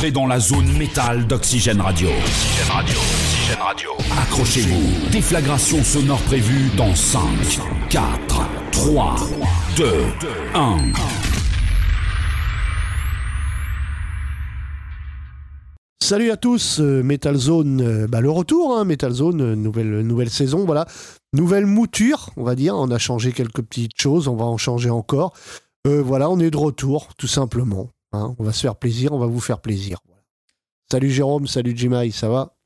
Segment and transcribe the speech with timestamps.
[0.00, 2.08] Entrez dans la zone métal d'Oxygène Radio.
[2.08, 2.96] Oxygène Radio.
[2.96, 3.90] Oxygène Radio.
[4.22, 5.10] Accrochez-vous.
[5.10, 7.20] Déflagration sonore prévue dans 5,
[7.90, 8.40] 4,
[8.72, 9.16] 3,
[9.76, 9.84] 2,
[10.54, 10.76] 1.
[16.02, 20.00] Salut à tous, euh, Metal Zone, euh, bah, le retour, hein, Metal Zone, euh, nouvelle,
[20.00, 20.86] nouvelle saison, voilà.
[21.34, 22.74] Nouvelle mouture, on va dire.
[22.74, 25.34] On a changé quelques petites choses, on va en changer encore.
[25.86, 27.90] Euh, voilà, on est de retour, tout simplement.
[28.12, 28.34] Hein.
[28.38, 29.98] On va se faire plaisir, on va vous faire plaisir.
[30.90, 32.56] Salut Jérôme, salut Jimai, ça va?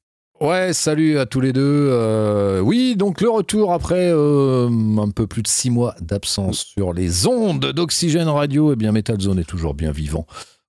[0.40, 1.88] Ouais, salut à tous les deux.
[1.90, 6.92] Euh, oui, donc le retour après euh, un peu plus de six mois d'absence sur
[6.92, 8.72] les ondes d'Oxygène Radio.
[8.72, 10.26] Eh bien, Metal Zone est toujours bien vivant.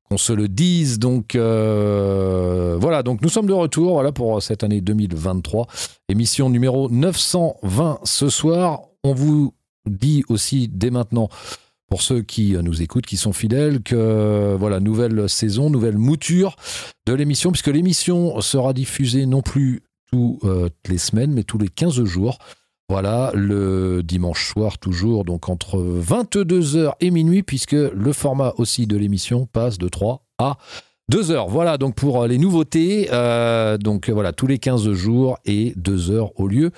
[0.07, 0.99] Qu'on se le dise.
[0.99, 5.65] Donc euh, voilà, donc nous sommes de retour pour cette année 2023.
[6.09, 8.81] Émission numéro 920 ce soir.
[9.03, 9.55] On vous
[9.87, 11.27] dit aussi dès maintenant
[11.89, 16.55] pour ceux qui euh, nous écoutent, qui sont fidèles, que voilà, nouvelle saison, nouvelle mouture
[17.05, 20.41] de l'émission, puisque l'émission sera diffusée non plus toutes
[20.87, 22.37] les semaines, mais tous les 15 jours.
[22.87, 28.95] Voilà, le dimanche soir, toujours, donc entre 22h et minuit, puisque le format aussi de
[28.95, 30.57] l'émission passe de 3 à
[31.09, 31.49] 2 heures.
[31.49, 36.11] Voilà, donc pour euh, les nouveautés, euh, donc voilà, tous les 15 jours et 2
[36.11, 36.71] heures au lieu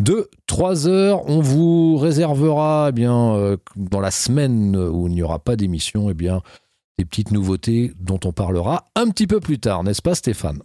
[0.00, 1.28] de 3 heures.
[1.28, 6.10] On vous réservera, eh bien, euh, dans la semaine où il n'y aura pas d'émission,
[6.10, 6.42] eh bien,
[6.98, 10.60] des petites nouveautés dont on parlera un petit peu plus tard, n'est-ce pas, Stéphane?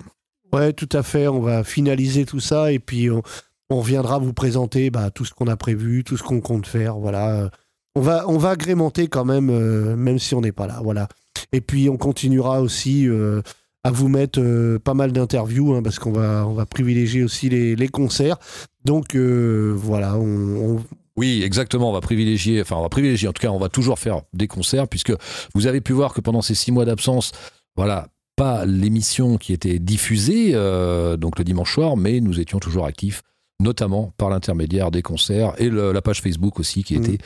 [0.53, 3.21] Ouais, tout à fait, on va finaliser tout ça et puis on,
[3.69, 7.49] reviendra vous présenter bah, tout ce qu'on a prévu, tout ce qu'on compte faire, voilà.
[7.95, 11.07] On va, on va agrémenter quand même, euh, même si on n'est pas là, voilà.
[11.51, 13.41] Et puis on continuera aussi euh,
[13.83, 17.87] à vous mettre pas mal d'interviews, hein, parce qu'on va, on va privilégier aussi les
[17.87, 18.37] concerts.
[18.85, 20.83] Donc euh, voilà, on, on-
[21.17, 21.89] Oui, exactement.
[21.89, 23.27] On va privilégier, enfin, on va privilégier.
[23.27, 25.13] En tout cas, on va toujours faire des concerts, puisque
[25.53, 27.31] vous avez pu voir que pendant ces six mois d'absence,
[27.75, 32.85] voilà, pas l'émission qui était diffusée, euh, donc le dimanche soir, mais nous étions toujours
[32.85, 33.21] actifs,
[33.61, 37.03] notamment par l'intermédiaire des concerts et le- la page Facebook aussi, qui Mm.
[37.03, 37.17] était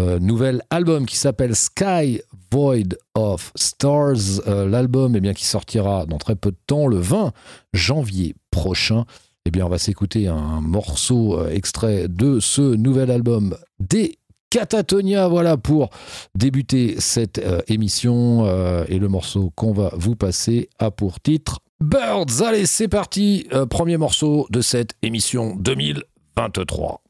[0.00, 2.20] euh, nouvel album qui s'appelle Sky
[2.52, 4.40] Void of Stars.
[4.46, 7.32] Euh, L'album, eh bien, qui sortira dans très peu de temps, le 20
[7.72, 9.04] janvier prochain.
[9.44, 14.18] Eh bien, on va s'écouter un morceau euh, extrait de ce nouvel album des
[14.50, 15.90] Catatonia, voilà pour
[16.34, 18.46] débuter cette émission
[18.88, 22.40] et le morceau qu'on va vous passer a pour titre Birds.
[22.42, 27.02] Allez, c'est parti, premier morceau de cette émission 2023.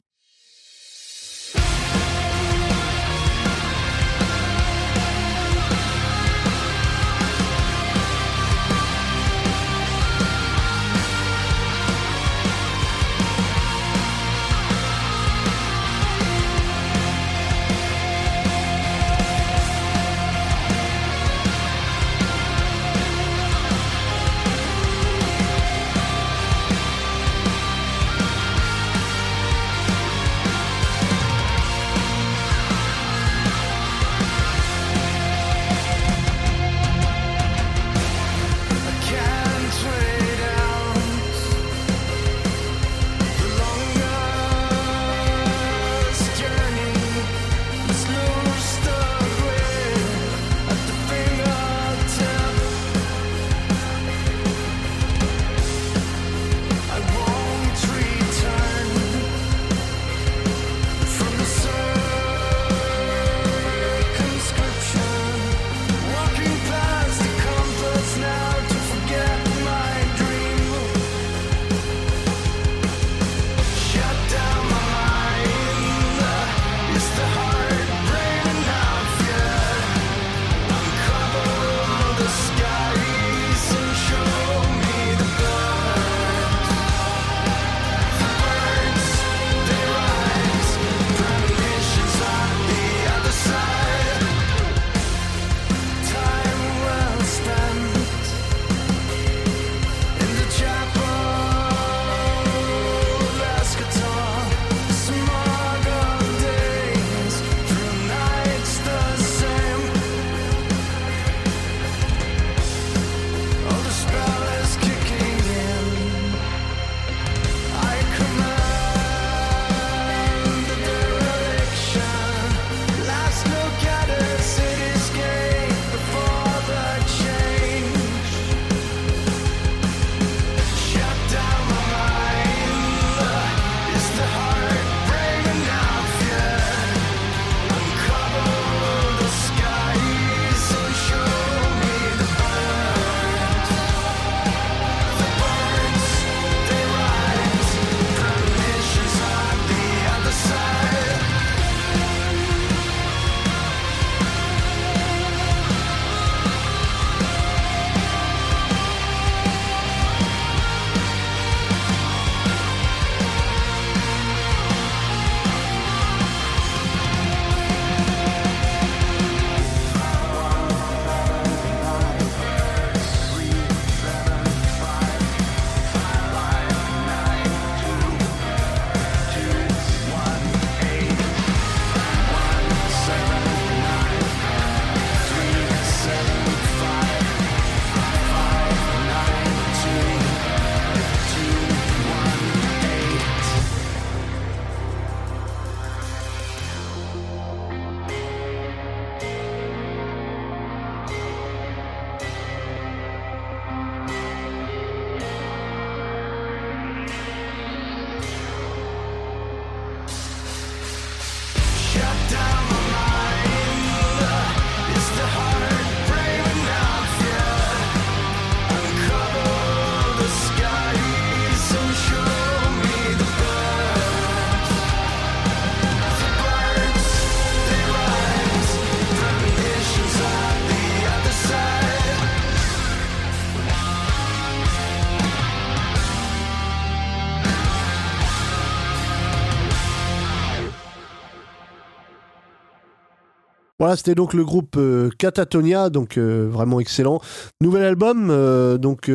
[243.96, 247.20] C'était donc le groupe euh, Catatonia, donc euh, vraiment excellent.
[247.61, 249.11] Nouvel album, euh, donc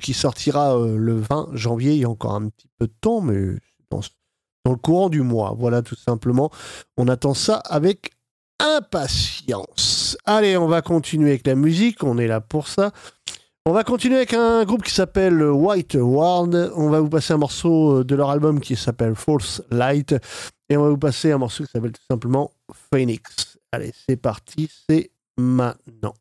[0.00, 1.92] qui sortira le 20 janvier.
[1.92, 3.56] Il y a encore un petit peu de temps, mais
[3.90, 4.00] dans,
[4.64, 5.54] dans le courant du mois.
[5.58, 6.50] Voilà, tout simplement.
[6.96, 8.10] On attend ça avec
[8.58, 10.16] impatience.
[10.24, 12.02] Allez, on va continuer avec la musique.
[12.04, 12.92] On est là pour ça.
[13.66, 16.72] On va continuer avec un groupe qui s'appelle White World.
[16.74, 20.14] On va vous passer un morceau de leur album qui s'appelle False Light.
[20.68, 22.50] Et on va vous passer un morceau qui s'appelle tout simplement
[22.92, 23.59] Phoenix.
[23.72, 26.14] Allez, c'est parti, c'est maintenant.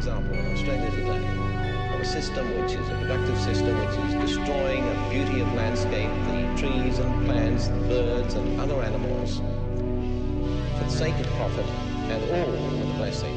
[0.00, 1.26] Example in Australia today
[1.94, 6.08] of a system which is a productive system which is destroying the beauty of landscape,
[6.24, 9.40] the trees and plants, the birds and other animals
[10.78, 11.66] for the sake of profit
[12.08, 13.36] and all for the blessing.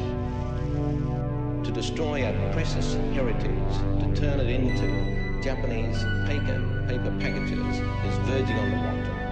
[1.66, 7.76] To destroy our precious heritage, to turn it into Japanese paper, paper packages
[8.08, 9.24] is verging on the wanton.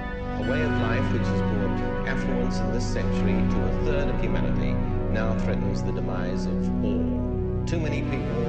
[0.44, 4.20] A way of life which has brought affluence in this century to a third of
[4.20, 4.76] humanity
[5.12, 7.21] now threatens the demise of all.
[7.66, 8.44] Too many people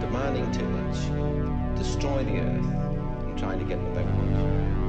[0.00, 2.64] demanding too much, destroy the earth
[3.24, 4.83] and trying to get what they want.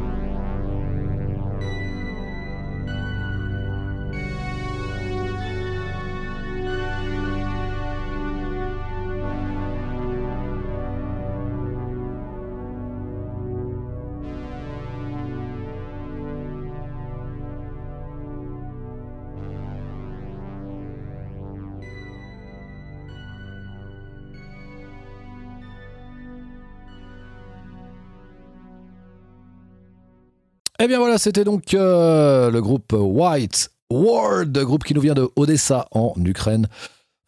[30.86, 35.28] Eh bien voilà, c'était donc euh, le groupe White World, groupe qui nous vient de
[35.36, 36.67] Odessa en Ukraine.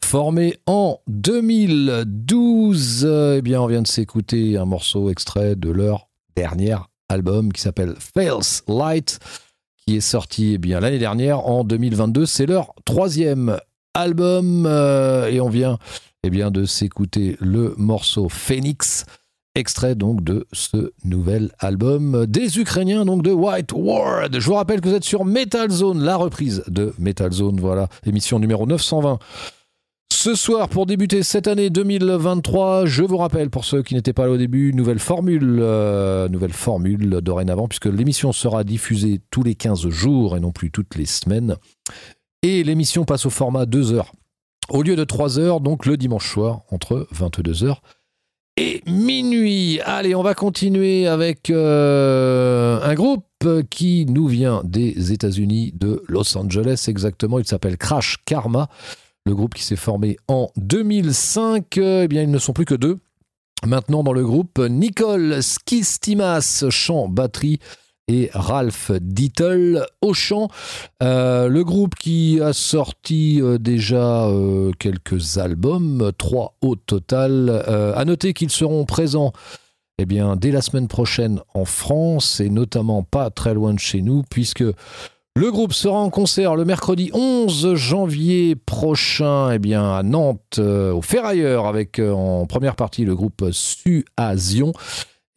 [0.06, 6.76] Formé en 2012, eh bien on vient de s'écouter un morceau extrait de leur dernier
[7.10, 9.18] album qui s'appelle Fails Light,
[9.88, 12.28] qui est sorti eh bien l'année dernière en 2022.
[12.28, 13.58] C'est leur troisième
[13.96, 15.80] album euh, et on vient
[16.22, 19.06] eh bien de s'écouter le morceau Phoenix
[19.58, 24.40] extrait donc de ce nouvel album des Ukrainiens, donc de White Ward.
[24.40, 27.90] Je vous rappelle que vous êtes sur Metal Zone, la reprise de Metal Zone, voilà,
[28.06, 29.18] émission numéro 920.
[30.14, 34.26] Ce soir, pour débuter cette année 2023, je vous rappelle, pour ceux qui n'étaient pas
[34.26, 39.56] là au début, nouvelle formule, euh, nouvelle formule dorénavant, puisque l'émission sera diffusée tous les
[39.56, 41.56] 15 jours et non plus toutes les semaines.
[42.44, 44.12] Et l'émission passe au format 2 heures
[44.70, 47.82] au lieu de 3 heures, donc le dimanche soir, entre 22 heures
[48.58, 49.80] et minuit.
[49.86, 53.24] Allez, on va continuer avec euh, un groupe
[53.70, 57.40] qui nous vient des États-Unis, de Los Angeles exactement.
[57.40, 58.68] Il s'appelle Crash Karma.
[59.26, 62.98] Le groupe qui s'est formé en 2005, eh bien, ils ne sont plus que deux.
[63.66, 67.60] Maintenant dans le groupe, Nicole Skistimas, chant, batterie,
[68.08, 70.50] et Ralph Dittel au chant.
[71.04, 77.50] Euh, le groupe qui a sorti euh, déjà euh, quelques albums, trois au total.
[77.96, 79.34] à noter qu'ils seront présents
[80.00, 84.02] eh bien, dès la semaine prochaine en France et notamment pas très loin de chez
[84.02, 90.60] nous puisque le groupe sera en concert le mercredi 11 janvier prochain eh à Nantes
[90.60, 94.74] au Ferrailleur avec en première partie le groupe Suasion.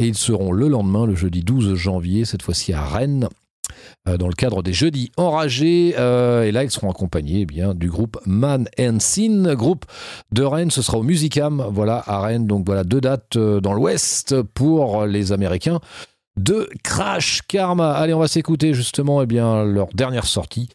[0.01, 3.29] Et ils seront le lendemain, le jeudi 12 janvier, cette fois-ci à Rennes,
[4.09, 5.95] euh, dans le cadre des Jeudis Enragés.
[5.99, 9.85] Euh, et là, ils seront accompagnés eh bien, du groupe Man and Sin, groupe
[10.33, 10.71] de Rennes.
[10.71, 12.47] Ce sera au Musicam, voilà, à Rennes.
[12.47, 15.81] Donc voilà, deux dates euh, dans l'Ouest pour les Américains
[16.39, 17.93] de Crash Karma.
[17.93, 20.71] Allez, on va s'écouter justement eh bien, leur dernière sortie.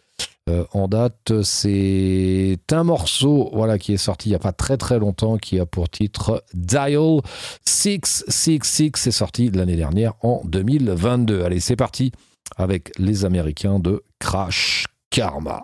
[0.47, 4.77] Euh, en date, c'est un morceau voilà, qui est sorti il n'y a pas très
[4.77, 7.21] très longtemps, qui a pour titre Dial
[7.65, 8.91] 666.
[8.95, 11.43] C'est sorti l'année dernière en 2022.
[11.43, 12.11] Allez, c'est parti
[12.57, 15.63] avec les Américains de Crash Karma.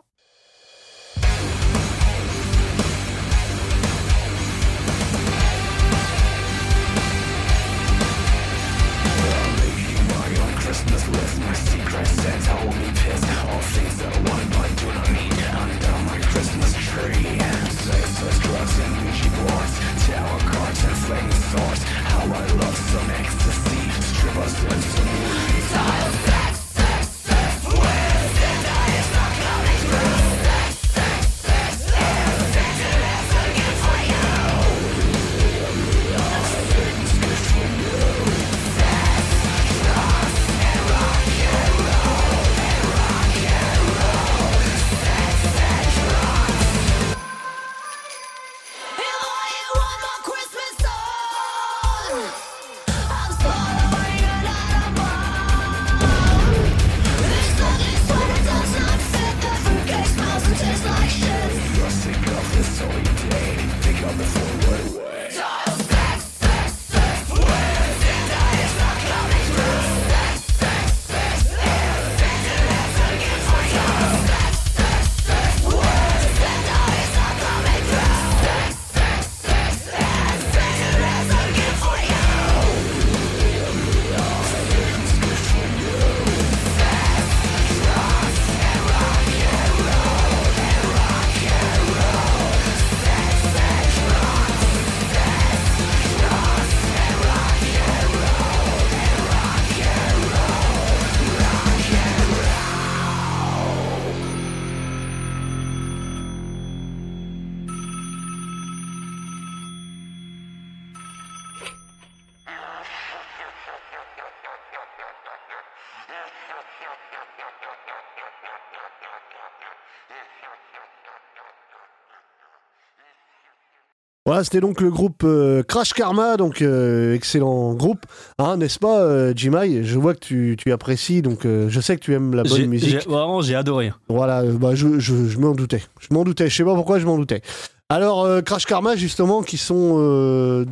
[124.31, 128.05] Voilà, c'était donc le groupe euh, Crash Karma, donc euh, excellent groupe,
[128.39, 129.83] hein, n'est-ce pas, euh, Jimai?
[129.83, 133.05] Je vois que tu, tu apprécies, donc je sais que tu aimes la bonne musique.
[133.09, 133.91] Vraiment, j'ai adoré.
[134.07, 135.81] Voilà, bah, je, je, je m'en doutais.
[135.99, 136.49] Je m'en doutais.
[136.49, 137.41] Je sais pas pourquoi je m'en doutais.
[137.89, 139.95] Alors, Crash Karma, justement, qui sont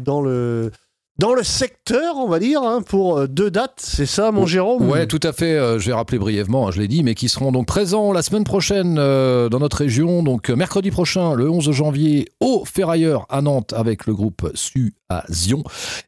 [0.06, 0.72] dans le
[1.20, 4.90] dans le secteur, on va dire, hein, pour euh, deux dates, c'est ça, mon Jérôme
[4.90, 5.54] Ouais, tout à fait.
[5.54, 8.22] euh, je vais rappeler brièvement, hein, je l'ai dit, mais qui seront donc présents la
[8.22, 10.24] semaine prochaine euh, dans notre région.
[10.24, 15.64] Donc mercredi prochain, le 11 janvier, au Ferrailleur à Nantes avec le groupe Suasion.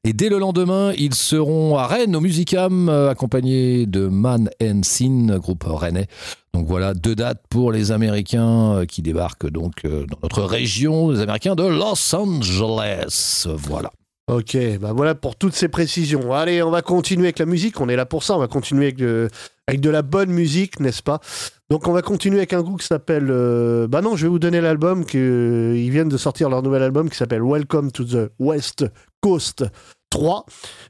[0.05, 5.37] Et dès le lendemain, ils seront à Rennes au Musicam, accompagnés de Man and Sin,
[5.39, 6.07] groupe rennais.
[6.53, 11.55] Donc voilà, deux dates pour les Américains qui débarquent donc dans notre région, les Américains
[11.55, 13.45] de Los Angeles.
[13.57, 13.91] Voilà.
[14.27, 16.31] Ok, bah voilà pour toutes ces précisions.
[16.33, 17.81] Allez, on va continuer avec la musique.
[17.81, 18.35] On est là pour ça.
[18.35, 19.27] On va continuer avec de,
[19.67, 21.19] avec de la bonne musique, n'est-ce pas?
[21.69, 23.27] Donc, on va continuer avec un groupe qui s'appelle.
[23.29, 25.05] euh, Bah non, je vais vous donner l'album.
[25.05, 25.17] que-
[25.73, 28.85] euh, Ils viennent de sortir leur nouvel album qui s'appelle Welcome to the West
[29.21, 29.65] Coast
[30.11, 30.45] 3.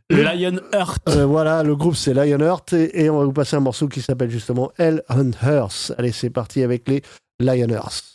[0.10, 1.02] Le- Lionheart.
[1.10, 4.02] Euh, voilà, le groupe c'est Lionheart et, et on va vous passer un morceau qui
[4.02, 5.94] s'appelle justement Hell on Earth.
[5.98, 7.02] Allez, c'est parti avec les
[7.40, 8.11] Lionhearts.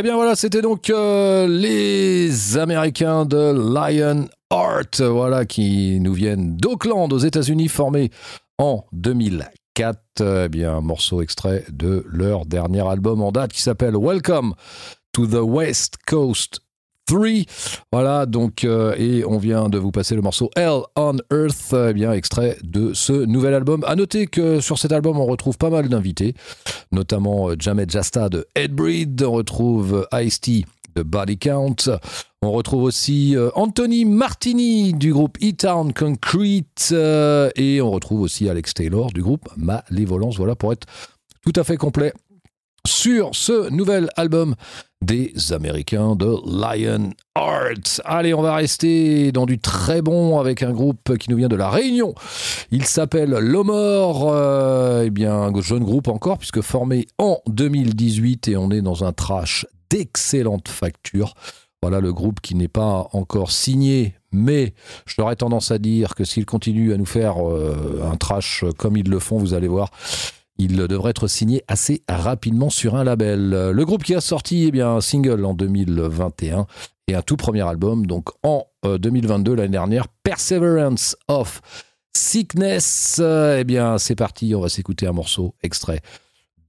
[0.00, 6.56] Eh bien voilà, c'était donc euh, les Américains de Lion Art, voilà, qui nous viennent
[6.56, 8.10] d'Auckland aux États-Unis, formés
[8.56, 9.98] en 2004.
[10.22, 14.54] Eh bien, morceau extrait de leur dernier album en date qui s'appelle Welcome
[15.12, 16.60] to the West Coast
[17.10, 17.80] 3.
[17.92, 21.92] Voilà, donc, euh, et on vient de vous passer le morceau Hell on Earth, eh
[21.92, 23.84] bien, extrait de ce nouvel album.
[23.86, 26.34] À noter que sur cet album, on retrouve pas mal d'invités
[26.92, 30.64] notamment euh, Jamet Jasta de Headbreed, on retrouve euh, Ice-T
[30.96, 31.76] de Body Count,
[32.42, 38.48] on retrouve aussi euh, Anthony Martini du groupe E-Town Concrete euh, et on retrouve aussi
[38.48, 40.86] Alex Taylor du groupe Malévolence, voilà pour être
[41.44, 42.12] tout à fait complet.
[42.86, 44.54] Sur ce nouvel album
[45.02, 48.02] des Américains de Lion Heart.
[48.04, 51.56] Allez, on va rester dans du très bon avec un groupe qui nous vient de
[51.56, 52.14] la Réunion.
[52.70, 58.56] Il s'appelle Lomor, euh, eh bien un jeune groupe encore puisque formé en 2018 et
[58.56, 61.34] on est dans un trash d'excellente facture.
[61.82, 64.74] Voilà le groupe qui n'est pas encore signé, mais
[65.06, 69.08] j'aurais tendance à dire que s'ils continuent à nous faire euh, un trash comme ils
[69.08, 69.90] le font, vous allez voir,
[70.60, 73.50] il devrait être signé assez rapidement sur un label.
[73.50, 76.66] Le groupe qui a sorti eh un single en 2021
[77.08, 81.60] et un tout premier album, donc en euh, 2022, l'année dernière, Perseverance of
[82.14, 83.18] Sickness.
[83.20, 86.00] Euh, eh bien, c'est parti, on va s'écouter un morceau extrait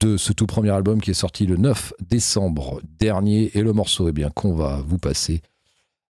[0.00, 3.56] de ce tout premier album qui est sorti le 9 décembre dernier.
[3.56, 5.42] Et le morceau eh bien, qu'on va vous passer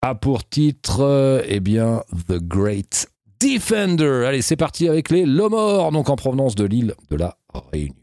[0.02, 3.06] a pour titre euh, eh bien, The Great
[3.42, 4.24] Defender.
[4.26, 7.36] Allez, c'est parti avec les Lomor, donc en provenance de l'île de la
[7.72, 8.01] Réunion.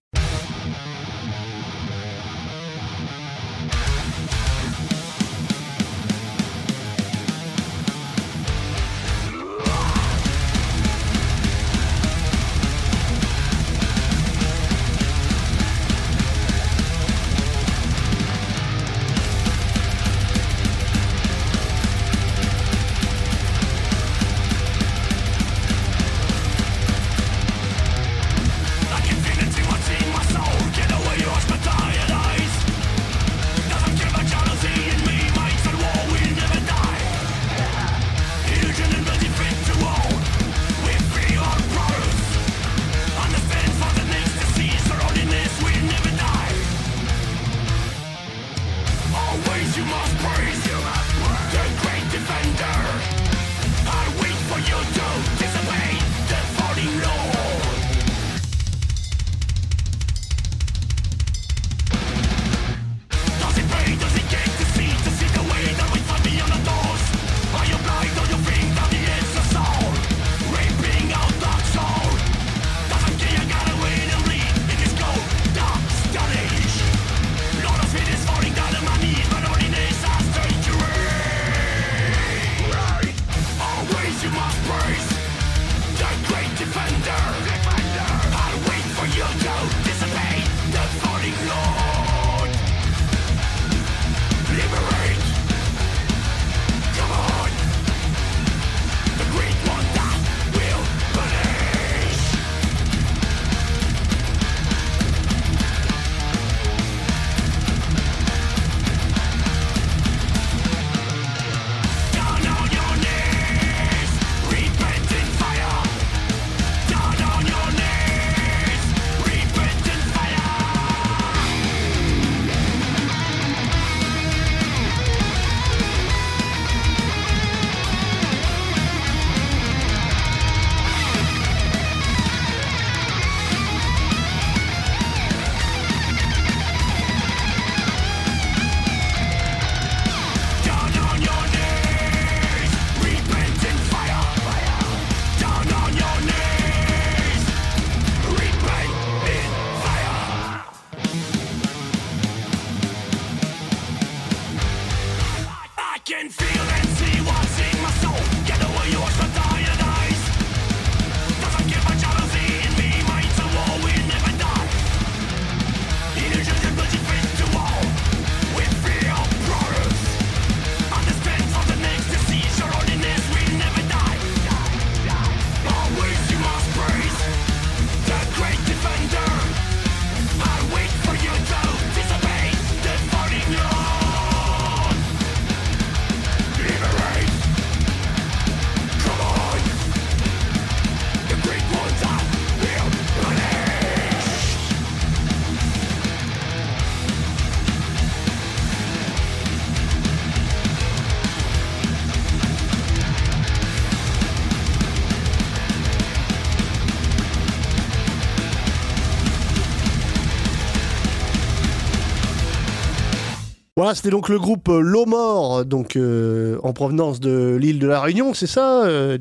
[213.79, 218.01] Voilà, c'était donc le groupe euh, Lomor, donc euh, en provenance de l'île de la
[218.01, 219.17] Réunion, c'est ça, euh,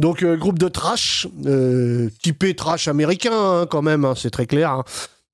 [0.00, 1.26] Donc euh, groupe de trash,
[2.22, 4.70] typé trash américain hein, quand même, hein, c'est très clair.
[4.70, 4.84] hein.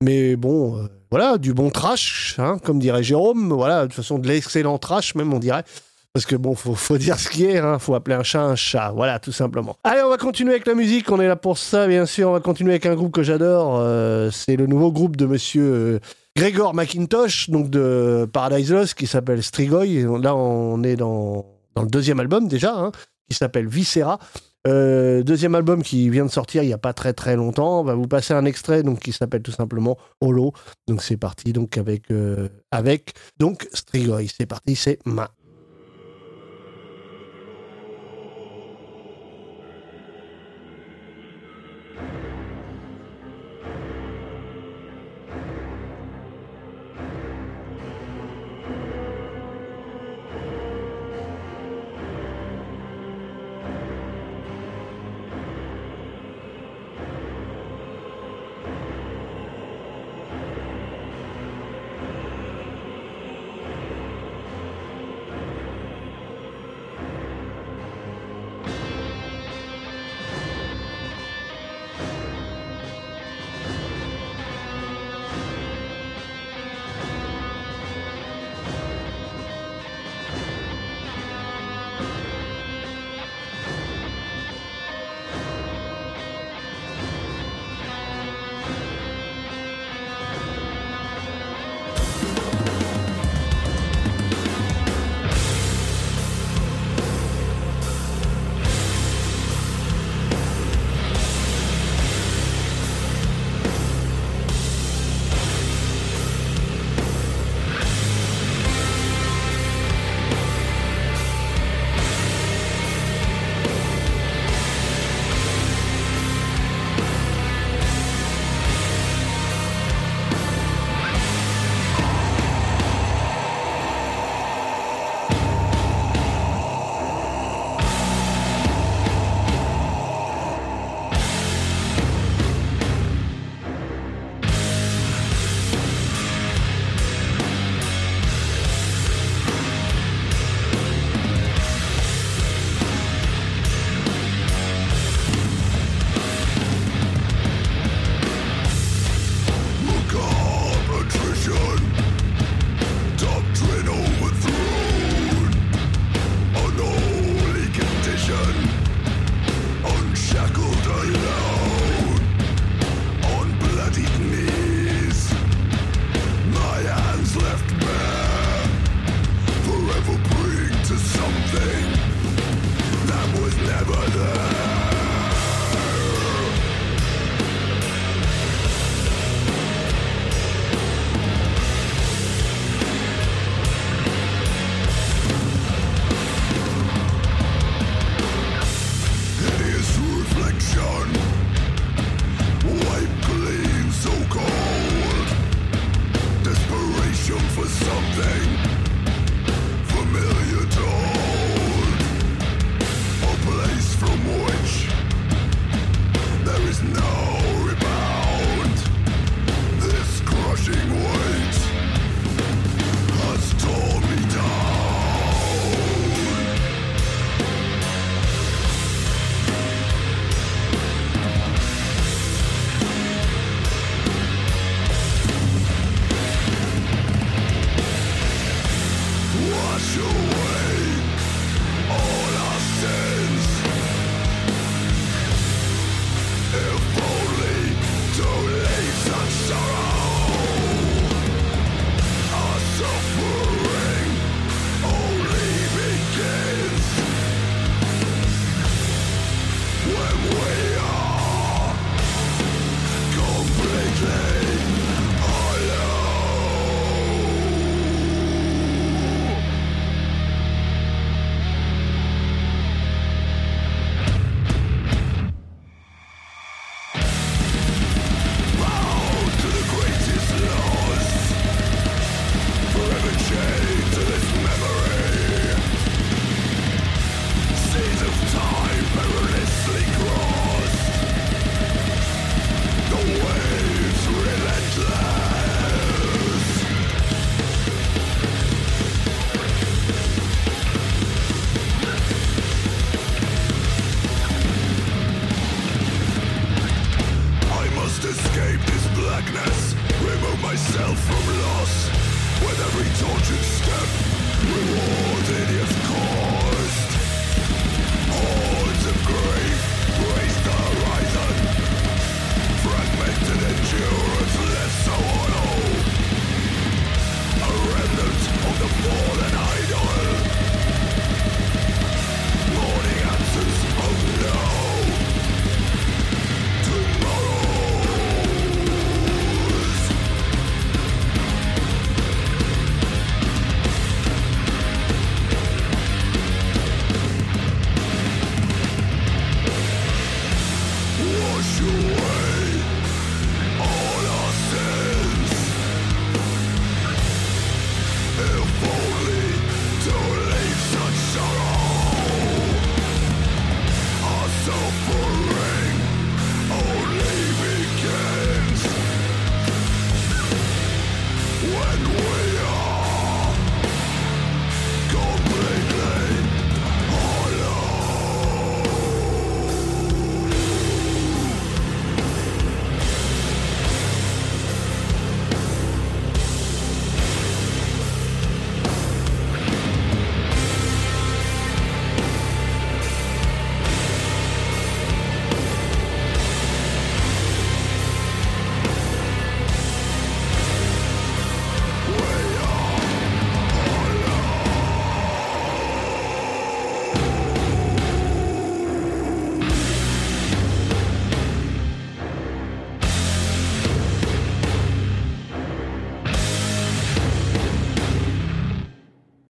[0.01, 3.51] Mais bon, voilà, du bon trash, comme dirait Jérôme.
[3.51, 5.65] Voilà, de toute façon de l'excellent trash même, on dirait.
[6.13, 8.55] Parce que bon, faut, faut dire ce qui est, hein, faut appeler un chat un
[8.55, 9.75] chat, voilà, tout simplement.
[9.83, 12.29] Allez, on va continuer avec la musique, on est là pour ça, bien sûr.
[12.29, 13.83] On va continuer avec un groupe que j'adore.
[14.31, 15.99] c'est le nouveau groupe de monsieur
[16.35, 19.85] Gregor McIntosh, donc de Paradise Lost, qui s'appelle Strigoi.
[20.19, 22.91] Là, on est dans, dans le deuxième album déjà, hein,
[23.29, 24.19] qui s'appelle Viscera.
[24.65, 27.81] Euh, deuxième album qui vient de sortir il n'y a pas très très longtemps.
[27.81, 30.53] On va vous passer un extrait donc qui s'appelle tout simplement Holo.
[30.87, 34.21] Donc c'est parti donc avec euh, avec donc Strigoi.
[34.27, 35.29] C'est parti, c'est ma.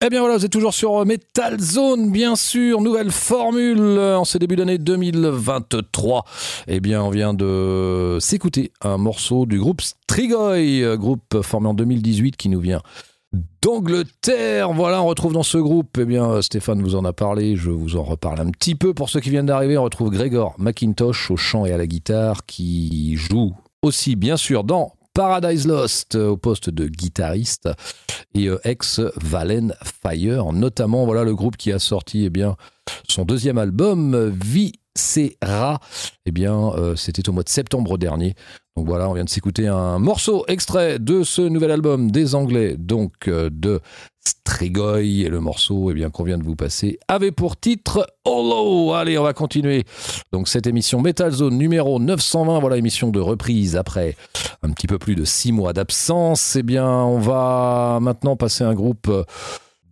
[0.07, 2.80] Eh bien voilà, vous êtes toujours sur Metal Zone, bien sûr.
[2.80, 6.24] Nouvelle formule euh, en ce début d'année 2023.
[6.68, 11.74] Eh bien, on vient de s'écouter un morceau du groupe Strigoi, euh, groupe formé en
[11.74, 12.82] 2018 qui nous vient
[13.62, 14.72] d'Angleterre.
[14.72, 17.70] Voilà, on retrouve dans ce groupe, eh bien, euh, Stéphane vous en a parlé, je
[17.70, 18.94] vous en reparle un petit peu.
[18.94, 22.46] Pour ceux qui viennent d'arriver, on retrouve Gregor McIntosh au chant et à la guitare
[22.46, 27.70] qui joue aussi, bien sûr, dans Paradise Lost euh, au poste de guitariste
[28.34, 32.54] et euh, ex Valen Fire, notamment voilà le groupe qui a sorti eh bien
[33.08, 35.80] son deuxième album Viscera.
[36.26, 38.34] Eh bien, euh, c'était au mois de septembre dernier.
[38.76, 42.76] Donc voilà, on vient de s'écouter un morceau extrait de ce nouvel album des Anglais,
[42.78, 43.80] donc de
[44.27, 45.03] Strigoi.
[45.03, 48.93] Et le morceau eh bien, qu'on vient de vous passer avait pour titre Hollow.
[48.95, 49.85] Allez, on va continuer.
[50.33, 54.16] Donc cette émission Metal Zone numéro 920, voilà, émission de reprise après
[54.62, 56.57] un petit peu plus de six mois d'absence.
[56.57, 59.11] Eh bien, on va maintenant passer un groupe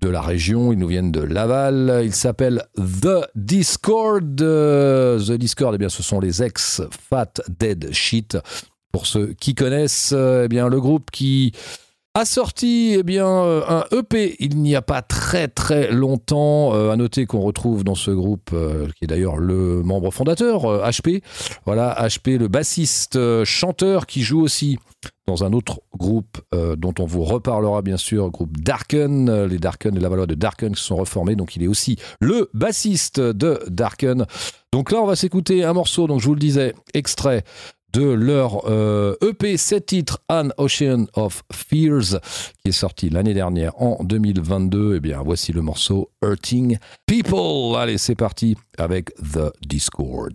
[0.05, 0.73] de la région.
[0.73, 2.03] Ils nous viennent de Laval.
[2.05, 4.41] Il s'appelle The Discord.
[4.43, 8.37] Euh, The Discord, eh bien, ce sont les ex Fat Dead Shit.
[8.93, 11.53] Pour ceux qui connaissent, euh, eh bien, le groupe qui
[12.17, 16.73] a sorti eh bien, euh, un EP il n'y a pas très très longtemps.
[16.73, 20.65] Euh, à noter qu'on retrouve dans ce groupe, euh, qui est d'ailleurs le membre fondateur,
[20.65, 21.23] euh, HP.
[21.67, 24.79] Voilà, HP, le bassiste euh, chanteur qui joue aussi
[25.27, 29.59] dans un autre groupe euh, dont on vous reparlera bien sûr, groupe Darken, euh, les
[29.59, 33.19] Darken et la valeur de Darken se sont reformés, donc il est aussi le bassiste
[33.19, 34.25] de Darken.
[34.73, 37.43] Donc là on va s'écouter un morceau, donc je vous le disais, extrait
[37.95, 42.21] de leur euh, EP 7 titres An Ocean of Fears
[42.63, 47.77] qui est sorti l'année dernière en 2022 et bien voici le morceau Hurting People.
[47.77, 50.35] Allez c'est parti avec The Discord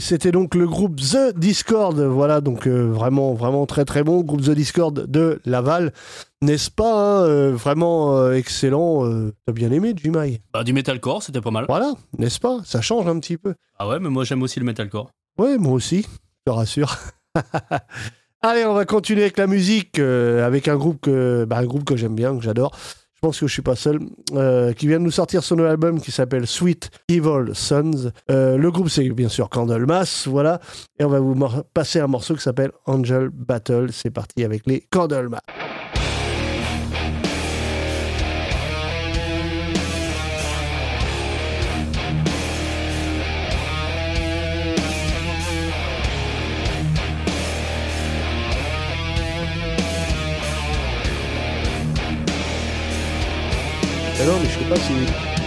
[0.00, 1.98] C'était donc le groupe The Discord.
[2.00, 4.22] Voilà, donc euh, vraiment, vraiment très très bon.
[4.22, 5.92] Groupe The Discord de Laval.
[6.42, 9.04] N'est-ce pas hein, euh, Vraiment euh, excellent.
[9.46, 11.66] T'as bien aimé, Jimai Bah, du metalcore, c'était pas mal.
[11.68, 12.60] Voilà, n'est-ce pas?
[12.64, 13.54] Ça change un petit peu.
[13.78, 15.10] Ah ouais, mais moi j'aime aussi le metalcore.
[15.38, 16.96] Ouais, moi aussi, je te rassure.
[18.42, 21.96] Allez, on va continuer avec la musique, avec un groupe que, bah, un groupe que
[21.96, 22.76] j'aime bien, que j'adore.
[23.16, 23.98] Je pense que je suis pas seul,
[24.34, 28.12] euh, qui vient de nous sortir son album qui s'appelle Sweet Evil Sons.
[28.30, 30.60] Euh, le groupe, c'est bien sûr Candlemas, voilà.
[30.98, 31.34] Et on va vous
[31.72, 33.88] passer un morceau qui s'appelle Angel Battle.
[33.90, 35.40] C'est parti avec les Candlemas.
[54.26, 55.45] Ah non, mais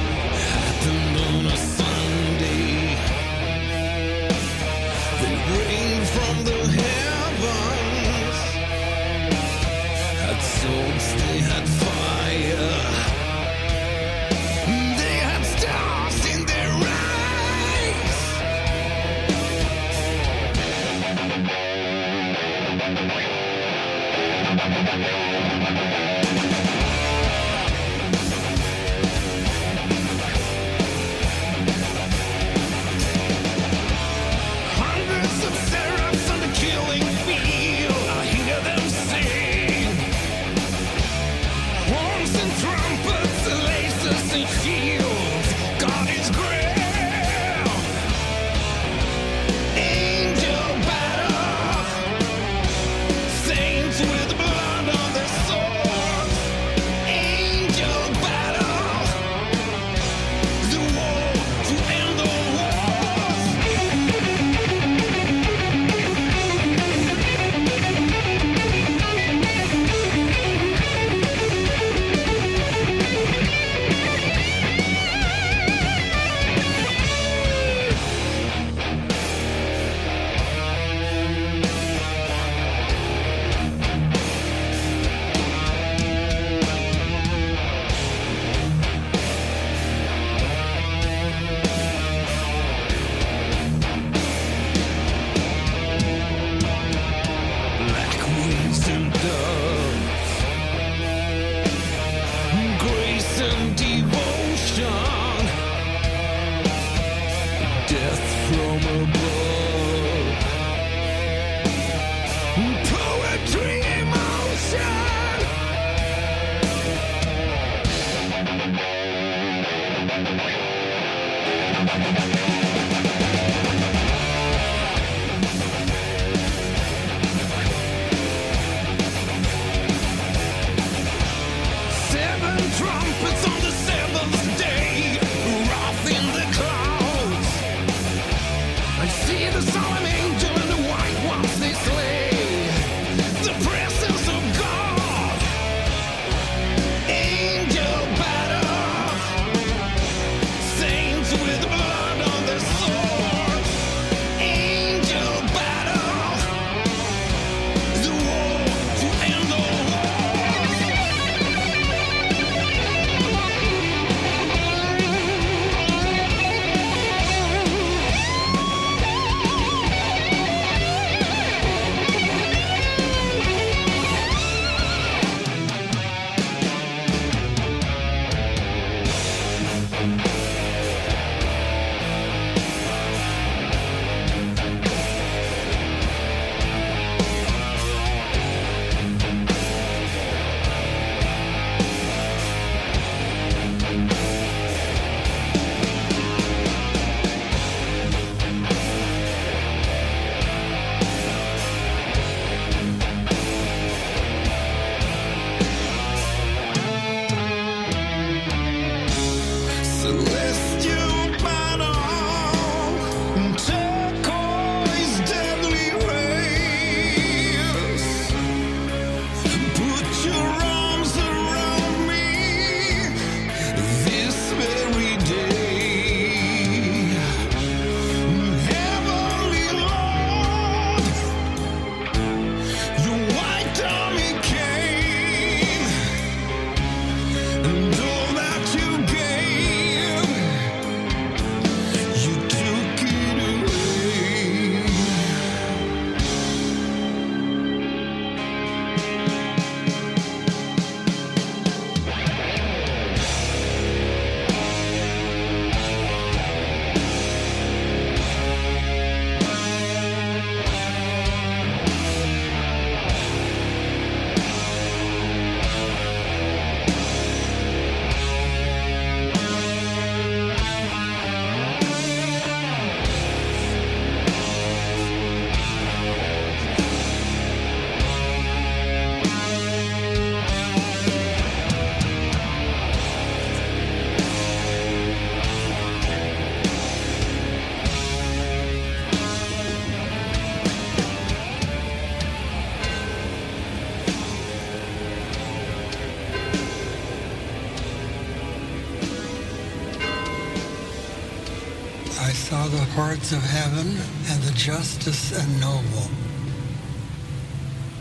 [303.09, 303.87] courts of heaven
[304.29, 306.07] and the justice and noble.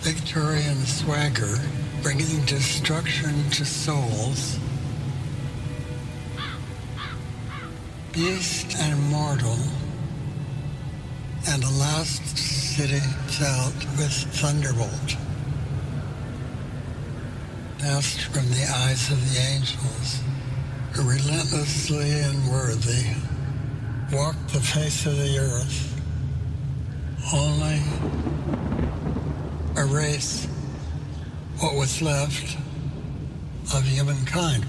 [0.01, 1.57] Victorian swagger
[2.03, 4.59] bringing destruction to souls.
[8.13, 9.57] Beast and mortal.
[11.49, 13.01] And the last city
[13.41, 15.17] out with thunderbolt.
[17.79, 20.21] Passed from the eyes of the angels,
[20.99, 23.28] relentlessly and worthy
[24.53, 26.01] the face of the earth.
[27.35, 27.83] Only
[29.77, 30.47] erase
[31.59, 32.57] what was left
[33.75, 34.65] of humankind.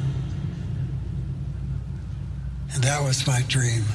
[2.74, 3.86] And that was my dream.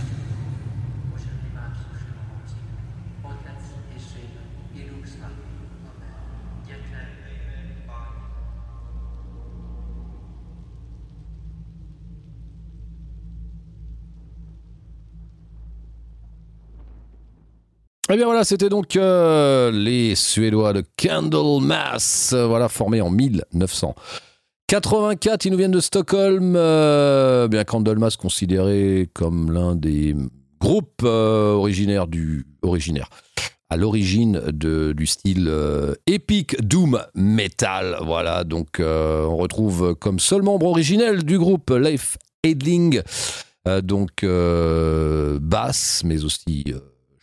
[18.14, 25.46] Eh bien voilà, c'était donc euh, les Suédois de Candlemas, euh, voilà, formés en 1984.
[25.46, 26.54] Ils nous viennent de Stockholm.
[26.54, 30.14] euh, bien Candlemas considéré comme l'un des
[30.60, 33.08] groupes originaires du originaire
[33.68, 35.52] à l'origine du style
[36.06, 37.96] epic doom metal.
[38.00, 43.02] Voilà, donc on retrouve comme seul membre originel du groupe Leif Edling,
[43.82, 46.74] donc basse, mais aussi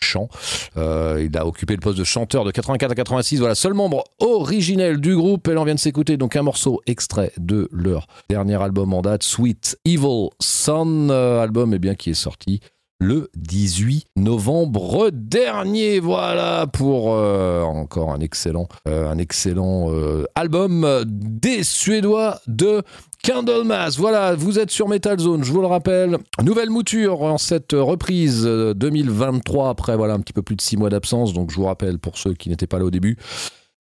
[0.03, 0.29] chant.
[0.77, 3.39] Euh, il a occupé le poste de chanteur de 84 à 86.
[3.39, 5.47] Voilà, seul membre originel du groupe.
[5.47, 9.23] Et là, vient de s'écouter donc un morceau extrait de leur dernier album en date,
[9.23, 12.61] Sweet Evil Son, euh, album eh bien, qui est sorti
[13.01, 15.99] le 18 novembre dernier.
[15.99, 22.83] Voilà pour euh, encore un excellent, euh, euh, album des Suédois de
[23.23, 23.95] Candlemas.
[23.97, 26.17] Voilà, vous êtes sur Metal Zone, je vous le rappelle.
[26.43, 30.77] Nouvelle mouture en cette reprise euh, 2023 après voilà un petit peu plus de six
[30.77, 31.33] mois d'absence.
[31.33, 33.17] Donc je vous rappelle pour ceux qui n'étaient pas là au début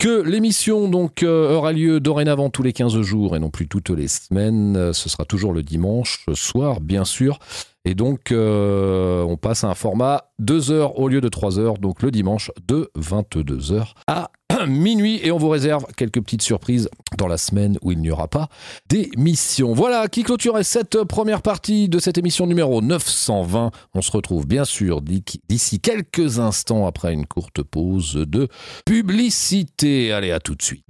[0.01, 3.91] que l'émission donc euh, aura lieu dorénavant tous les 15 jours et non plus toutes
[3.91, 4.75] les semaines.
[4.75, 7.37] Euh, Ce sera toujours le dimanche soir, bien sûr.
[7.85, 11.77] Et donc, euh, on passe à un format 2 heures au lieu de 3 heures,
[11.77, 14.30] donc le dimanche de 22 heures à
[14.65, 15.19] minuit.
[15.23, 18.49] Et on vous réserve quelques petites surprises dans la semaine où il n'y aura pas
[18.89, 19.73] d'émission.
[19.73, 23.71] Voilà qui clôturait cette première partie de cette émission numéro 920.
[23.93, 28.47] On se retrouve bien sûr d'ici quelques instants après une courte pause de
[28.85, 30.11] publicité.
[30.11, 30.85] Allez, à tout de suite.